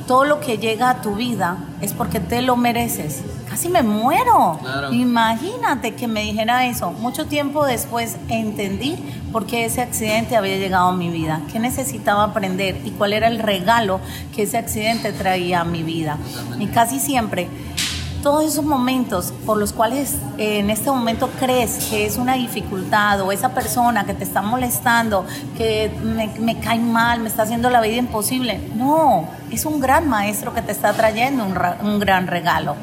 todo 0.07 0.25
lo 0.25 0.41
que 0.41 0.59
llega 0.59 0.91
a 0.91 1.01
tu 1.03 1.15
vida 1.15 1.59
es 1.81 1.93
porque 1.93 2.21
te 2.21 2.43
lo 2.43 2.57
mereces 2.57 3.23
casi 3.57 3.71
me 3.71 3.83
muero. 3.83 4.61
Imagínate 4.93 5.95
que 5.95 6.07
me 6.07 6.21
dijera 6.21 6.67
eso. 6.67 6.91
Mucho 6.91 7.25
tiempo 7.25 7.65
después 7.65 8.19
entendí 8.29 8.97
por 9.33 9.47
qué 9.47 9.65
ese 9.65 9.81
accidente 9.81 10.37
había 10.37 10.59
llegado 10.59 10.89
a 10.89 10.93
mi 10.93 11.09
vida, 11.09 11.41
qué 11.51 11.59
necesitaba 11.59 12.25
aprender 12.25 12.79
y 12.85 12.91
cuál 12.91 13.15
era 13.15 13.29
el 13.29 13.39
regalo 13.39 14.01
que 14.35 14.43
ese 14.43 14.59
accidente 14.59 15.11
traía 15.13 15.63
a 15.63 15.65
mi 15.65 15.83
vida. 15.83 16.19
Y 16.59 16.67
casi 16.67 17.01
siempre 17.01 17.49
todos 18.27 18.45
esos 18.45 18.65
momentos 18.65 19.33
por 19.47 19.57
los 19.57 19.73
cuales 19.73 20.17
eh, 20.37 20.59
en 20.59 20.69
este 20.69 20.91
momento 20.91 21.31
crees 21.39 21.87
que 21.89 22.07
es 22.07 22.17
una 22.17 22.35
dificultad 22.35 23.21
o 23.21 23.31
esa 23.31 23.51
persona 23.51 24.05
que 24.05 24.15
te 24.15 24.25
está 24.25 24.43
molestando, 24.43 25.25
que 25.57 25.93
me, 26.41 26.59
cae 26.59 26.81
mal, 26.81 27.21
me 27.21 27.29
está 27.29 27.45
haciendo 27.45 27.71
la 27.71 27.81
vida 27.81 27.95
imposible. 27.95 28.59
No, 28.75 29.29
es 29.53 29.65
un 29.65 29.79
gran 29.79 30.09
maestro 30.09 30.53
que 30.53 30.61
te 30.61 30.73
está 30.73 30.93
trayendo 30.93 31.45
un, 31.45 32.01
gran 32.01 32.27
regalo. 32.27 32.75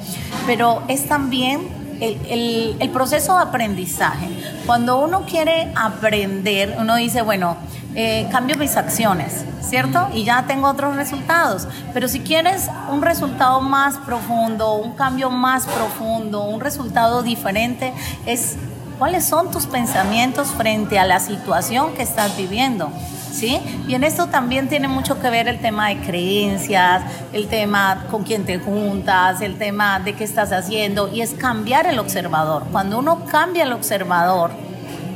Pero 0.46 0.82
es 0.88 1.10
también 1.10 1.68
el, 2.00 2.90
proceso 2.94 3.36
de 3.36 3.44
aprendizaje. 3.44 4.30
Cuando 4.66 4.98
uno 5.04 5.26
quiere 5.26 5.74
aprender, 5.76 6.78
uno 6.80 6.96
dice, 6.96 7.22
bueno, 7.22 7.58
eh, 7.96 8.28
cambio 8.32 8.58
mis 8.58 8.76
acciones, 8.76 9.46
¿cierto? 9.62 10.10
Y 10.14 10.24
ya 10.24 10.46
tengo 10.48 10.68
otros 10.68 10.96
resultados. 10.96 11.68
Pero 11.94 12.08
si 12.08 12.22
quieres 12.22 12.68
un 12.92 13.02
resultado 13.02 13.62
más 13.62 13.98
profundo, 13.98 14.74
un 14.76 14.94
cambio 14.94 15.30
más 15.30 15.66
profundo, 15.66 16.44
un 16.44 16.60
resultado 16.60 17.22
diferente, 17.22 17.94
es 18.26 18.56
cuáles 18.98 19.26
son 19.26 19.52
tus 19.52 19.68
pensamientos 19.68 20.48
frente 20.50 20.98
a 20.98 21.06
la 21.06 21.20
situación 21.20 21.94
que 21.94 22.04
estás 22.04 22.36
viviendo. 22.38 22.92
¿Sí? 23.32 23.60
Y 23.88 23.96
en 23.96 24.04
esto 24.04 24.28
también 24.28 24.70
tiene 24.70 24.88
mucho 24.88 25.20
que 25.20 25.28
ver 25.32 25.48
el 25.48 25.60
tema 25.60 25.90
de 25.90 25.98
creencias, 26.02 27.02
el 27.34 27.48
tema 27.48 28.06
con 28.12 28.24
quién 28.24 28.46
te 28.46 28.60
juntas, 28.60 29.42
el 29.42 29.58
tema 29.58 30.00
de 30.00 30.14
qué 30.14 30.24
estás 30.24 30.52
haciendo, 30.52 31.12
y 31.12 31.22
es 31.22 31.34
cambiar 31.34 31.88
el 31.88 31.98
observador. 31.98 32.64
Cuando 32.72 33.00
uno 33.00 33.26
cambia 33.26 33.64
el 33.64 33.74
observador, 33.74 34.52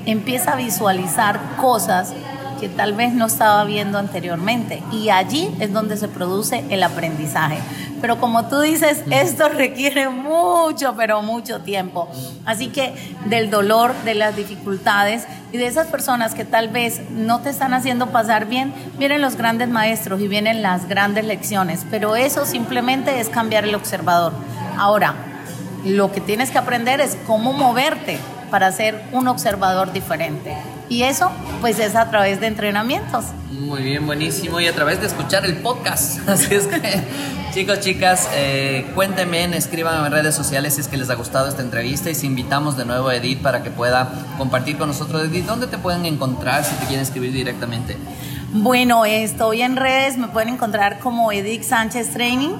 empieza 0.07 0.53
a 0.53 0.55
visualizar 0.55 1.39
cosas 1.57 2.13
que 2.59 2.69
tal 2.69 2.93
vez 2.93 3.13
no 3.13 3.25
estaba 3.25 3.63
viendo 3.63 3.97
anteriormente. 3.97 4.83
Y 4.91 5.09
allí 5.09 5.49
es 5.59 5.71
donde 5.71 5.97
se 5.97 6.07
produce 6.07 6.63
el 6.69 6.83
aprendizaje. 6.83 7.59
Pero 8.01 8.19
como 8.19 8.47
tú 8.47 8.59
dices, 8.59 9.03
esto 9.09 9.49
requiere 9.55 10.09
mucho, 10.09 10.95
pero 10.95 11.21
mucho 11.21 11.61
tiempo. 11.61 12.09
Así 12.45 12.67
que 12.67 12.93
del 13.25 13.49
dolor, 13.49 13.93
de 14.05 14.15
las 14.15 14.35
dificultades 14.35 15.25
y 15.51 15.57
de 15.57 15.67
esas 15.67 15.87
personas 15.87 16.33
que 16.35 16.45
tal 16.45 16.69
vez 16.69 17.01
no 17.09 17.39
te 17.39 17.49
están 17.49 17.73
haciendo 17.73 18.07
pasar 18.07 18.45
bien, 18.45 18.73
vienen 18.97 19.21
los 19.21 19.35
grandes 19.35 19.69
maestros 19.69 20.21
y 20.21 20.27
vienen 20.27 20.61
las 20.61 20.87
grandes 20.87 21.25
lecciones. 21.25 21.85
Pero 21.89 22.15
eso 22.15 22.45
simplemente 22.45 23.19
es 23.19 23.29
cambiar 23.29 23.63
el 23.63 23.75
observador. 23.75 24.33
Ahora, 24.77 25.15
lo 25.85 26.11
que 26.11 26.21
tienes 26.21 26.51
que 26.51 26.57
aprender 26.57 26.99
es 26.99 27.17
cómo 27.25 27.53
moverte 27.53 28.19
para 28.51 28.71
ser 28.71 29.03
un 29.11 29.27
observador 29.27 29.91
diferente. 29.91 30.55
Y 30.89 31.03
eso 31.03 31.31
pues 31.61 31.79
es 31.79 31.95
a 31.95 32.09
través 32.09 32.39
de 32.39 32.47
entrenamientos. 32.47 33.25
Muy 33.51 33.81
bien, 33.81 34.05
buenísimo. 34.05 34.59
Y 34.59 34.67
a 34.67 34.73
través 34.73 35.01
de 35.01 35.07
escuchar 35.07 35.45
el 35.45 35.57
podcast. 35.57 36.19
Así 36.29 36.53
es 36.53 36.67
que, 36.67 37.01
chicos, 37.53 37.79
chicas, 37.79 38.29
eh, 38.33 38.85
cuéntenme, 38.95 39.43
escriban 39.57 40.05
en 40.05 40.11
redes 40.11 40.35
sociales 40.35 40.75
si 40.75 40.81
es 40.81 40.87
que 40.87 40.97
les 40.97 41.09
ha 41.09 41.15
gustado 41.15 41.49
esta 41.49 41.61
entrevista 41.61 42.09
y 42.09 42.15
si 42.15 42.27
invitamos 42.27 42.77
de 42.77 42.85
nuevo 42.85 43.09
a 43.09 43.15
Edith 43.15 43.41
para 43.41 43.63
que 43.63 43.71
pueda 43.71 44.11
compartir 44.37 44.77
con 44.77 44.87
nosotros. 44.87 45.23
Edith, 45.23 45.45
¿dónde 45.45 45.67
te 45.67 45.77
pueden 45.77 46.05
encontrar 46.05 46.63
si 46.63 46.75
te 46.75 46.85
quieren 46.85 47.01
escribir 47.01 47.33
directamente? 47.33 47.97
Bueno, 48.53 49.05
estoy 49.05 49.61
en 49.61 49.75
redes, 49.75 50.17
me 50.17 50.27
pueden 50.27 50.49
encontrar 50.49 50.99
como 50.99 51.31
Edith 51.31 51.63
Sánchez 51.63 52.11
Training. 52.13 52.51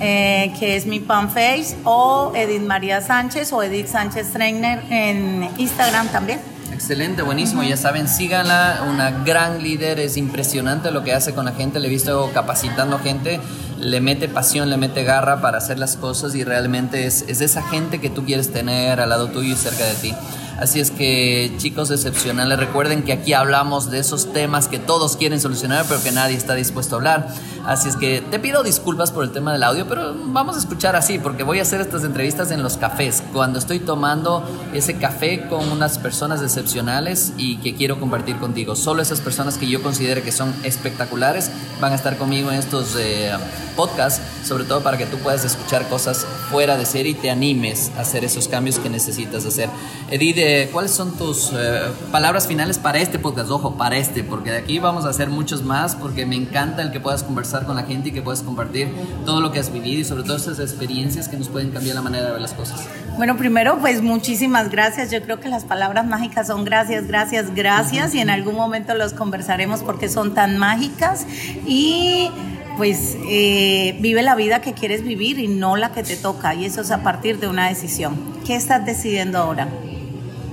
Eh, 0.00 0.54
que 0.60 0.76
es 0.76 0.86
mi 0.86 1.00
fanpage, 1.00 1.74
o 1.82 2.30
Edith 2.32 2.62
María 2.62 3.00
Sánchez 3.00 3.52
o 3.52 3.64
Edith 3.64 3.88
Sánchez 3.88 4.32
Trainer 4.32 4.80
en 4.90 5.50
Instagram 5.58 6.06
también. 6.06 6.38
Excelente, 6.78 7.22
buenísimo. 7.22 7.64
Ya 7.64 7.76
saben, 7.76 8.06
síganla. 8.06 8.84
Una 8.88 9.10
gran 9.24 9.64
líder. 9.64 9.98
Es 9.98 10.16
impresionante 10.16 10.92
lo 10.92 11.02
que 11.02 11.12
hace 11.12 11.34
con 11.34 11.44
la 11.44 11.50
gente. 11.50 11.80
Le 11.80 11.88
he 11.88 11.90
visto 11.90 12.30
capacitando 12.32 13.00
gente. 13.00 13.40
Le 13.80 14.00
mete 14.00 14.28
pasión, 14.28 14.70
le 14.70 14.76
mete 14.76 15.02
garra 15.02 15.40
para 15.40 15.58
hacer 15.58 15.80
las 15.80 15.96
cosas 15.96 16.36
y 16.36 16.44
realmente 16.44 17.04
es, 17.04 17.22
es 17.26 17.40
esa 17.40 17.64
gente 17.64 18.00
que 18.00 18.10
tú 18.10 18.24
quieres 18.24 18.52
tener 18.52 19.00
al 19.00 19.08
lado 19.08 19.26
tuyo 19.26 19.54
y 19.54 19.56
cerca 19.56 19.84
de 19.84 19.94
ti. 19.94 20.14
Así 20.58 20.80
es 20.80 20.90
que 20.90 21.52
chicos 21.58 21.92
excepcionales, 21.92 22.58
recuerden 22.58 23.04
que 23.04 23.12
aquí 23.12 23.32
hablamos 23.32 23.92
de 23.92 24.00
esos 24.00 24.32
temas 24.32 24.66
que 24.66 24.80
todos 24.80 25.16
quieren 25.16 25.40
solucionar, 25.40 25.86
pero 25.88 26.02
que 26.02 26.10
nadie 26.10 26.36
está 26.36 26.54
dispuesto 26.54 26.96
a 26.96 26.98
hablar. 26.98 27.28
Así 27.64 27.88
es 27.88 27.94
que 27.94 28.22
te 28.22 28.40
pido 28.40 28.64
disculpas 28.64 29.12
por 29.12 29.22
el 29.22 29.30
tema 29.30 29.52
del 29.52 29.62
audio, 29.62 29.86
pero 29.86 30.16
vamos 30.16 30.56
a 30.56 30.58
escuchar 30.58 30.96
así, 30.96 31.20
porque 31.20 31.44
voy 31.44 31.60
a 31.60 31.62
hacer 31.62 31.80
estas 31.80 32.02
entrevistas 32.02 32.50
en 32.50 32.62
los 32.62 32.76
cafés, 32.76 33.22
cuando 33.32 33.60
estoy 33.60 33.78
tomando 33.78 34.42
ese 34.74 34.96
café 34.96 35.46
con 35.48 35.70
unas 35.70 35.98
personas 35.98 36.42
excepcionales 36.42 37.34
y 37.36 37.58
que 37.58 37.76
quiero 37.76 38.00
compartir 38.00 38.36
contigo. 38.38 38.74
Solo 38.74 39.00
esas 39.00 39.20
personas 39.20 39.58
que 39.58 39.68
yo 39.68 39.80
considero 39.80 40.24
que 40.24 40.32
son 40.32 40.52
espectaculares 40.64 41.52
van 41.80 41.92
a 41.92 41.94
estar 41.94 42.16
conmigo 42.16 42.50
en 42.50 42.58
estos 42.58 42.96
eh, 42.98 43.30
podcasts, 43.76 44.20
sobre 44.44 44.64
todo 44.64 44.82
para 44.82 44.98
que 44.98 45.06
tú 45.06 45.18
puedas 45.18 45.44
escuchar 45.44 45.88
cosas 45.88 46.26
fuera 46.50 46.76
de 46.76 46.84
serie 46.84 47.12
y 47.12 47.14
te 47.14 47.30
animes 47.30 47.92
a 47.96 48.00
hacer 48.00 48.24
esos 48.24 48.48
cambios 48.48 48.78
que 48.78 48.88
necesitas 48.88 49.44
hacer. 49.46 49.68
Edith, 50.10 50.38
eh, 50.48 50.70
¿cuáles 50.72 50.92
son 50.92 51.14
tus 51.14 51.52
eh, 51.52 51.80
palabras 52.10 52.46
finales 52.46 52.78
para 52.78 52.98
este 53.00 53.18
podcast? 53.18 53.50
Ojo, 53.50 53.76
para 53.76 53.98
este, 53.98 54.24
porque 54.24 54.50
de 54.50 54.56
aquí 54.56 54.78
vamos 54.78 55.04
a 55.04 55.10
hacer 55.10 55.28
muchos 55.28 55.62
más, 55.62 55.94
porque 55.94 56.24
me 56.24 56.36
encanta 56.36 56.80
el 56.80 56.90
que 56.90 57.00
puedas 57.00 57.22
conversar 57.22 57.66
con 57.66 57.76
la 57.76 57.82
gente 57.82 58.08
y 58.08 58.12
que 58.12 58.22
puedas 58.22 58.42
compartir 58.42 58.88
todo 59.26 59.42
lo 59.42 59.52
que 59.52 59.58
has 59.58 59.70
vivido 59.70 60.00
y 60.00 60.04
sobre 60.04 60.22
todo 60.22 60.38
esas 60.38 60.58
experiencias 60.58 61.28
que 61.28 61.36
nos 61.36 61.48
pueden 61.48 61.70
cambiar 61.70 61.96
la 61.96 62.00
manera 62.00 62.24
de 62.24 62.32
ver 62.32 62.40
las 62.40 62.54
cosas. 62.54 62.80
Bueno, 63.18 63.36
primero, 63.36 63.78
pues 63.78 64.00
muchísimas 64.00 64.70
gracias. 64.70 65.10
Yo 65.10 65.20
creo 65.20 65.38
que 65.38 65.50
las 65.50 65.64
palabras 65.64 66.06
mágicas 66.06 66.46
son 66.46 66.64
gracias, 66.64 67.06
gracias, 67.06 67.54
gracias 67.54 68.14
y 68.14 68.20
en 68.20 68.30
algún 68.30 68.54
momento 68.54 68.94
los 68.94 69.12
conversaremos 69.12 69.80
porque 69.80 70.08
son 70.08 70.32
tan 70.32 70.56
mágicas 70.56 71.26
y 71.66 72.30
pues 72.78 73.18
eh, 73.28 73.98
vive 74.00 74.22
la 74.22 74.34
vida 74.34 74.62
que 74.62 74.72
quieres 74.72 75.02
vivir 75.02 75.40
y 75.40 75.48
no 75.48 75.76
la 75.76 75.92
que 75.92 76.02
te 76.02 76.16
toca 76.16 76.54
y 76.54 76.64
eso 76.64 76.80
es 76.80 76.90
a 76.90 77.02
partir 77.02 77.38
de 77.38 77.48
una 77.48 77.68
decisión. 77.68 78.16
¿Qué 78.46 78.56
estás 78.56 78.86
decidiendo 78.86 79.36
ahora? 79.36 79.68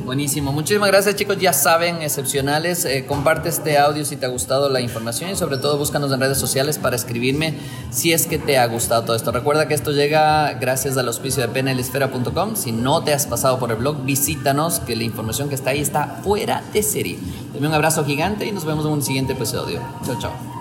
Buenísimo, 0.05 0.51
muchísimas 0.51 0.89
gracias 0.89 1.15
chicos, 1.15 1.39
ya 1.39 1.51
saben, 1.51 2.03
excepcionales, 2.03 2.85
eh, 2.85 3.05
comparte 3.07 3.50
este 3.50 3.79
audio 3.79 4.05
si 4.05 4.15
te 4.17 4.27
ha 4.27 4.29
gustado 4.29 4.69
la 4.69 4.79
información 4.79 5.31
y 5.31 5.35
sobre 5.35 5.57
todo 5.57 5.79
búscanos 5.79 6.12
en 6.12 6.19
redes 6.19 6.38
sociales 6.38 6.77
para 6.77 6.95
escribirme 6.95 7.55
si 7.89 8.13
es 8.13 8.27
que 8.27 8.38
te 8.38 8.59
ha 8.59 8.67
gustado 8.67 9.03
todo 9.03 9.15
esto. 9.15 9.31
Recuerda 9.31 9.67
que 9.67 9.74
esto 9.74 9.91
llega 9.93 10.53
gracias 10.53 10.95
al 10.97 11.07
auspicio 11.07 11.41
de 11.41 11.50
penelesfera.com, 11.50 12.55
si 12.55 12.71
no 12.71 13.03
te 13.03 13.15
has 13.15 13.25
pasado 13.25 13.57
por 13.57 13.71
el 13.71 13.77
blog, 13.77 14.05
visítanos, 14.05 14.79
que 14.79 14.95
la 14.95 15.03
información 15.03 15.50
que 15.50 15.55
está 15.55 15.71
ahí 15.71 15.81
está 15.81 16.19
fuera 16.24 16.62
de 16.71 16.83
serie. 16.83 17.17
Dame 17.55 17.67
un 17.67 17.74
abrazo 17.74 18.05
gigante 18.05 18.45
y 18.45 18.51
nos 18.51 18.63
vemos 18.63 18.85
en 18.85 18.91
un 18.91 19.01
siguiente 19.01 19.33
episodio. 19.33 19.81
Chao, 20.05 20.19
chao. 20.19 20.54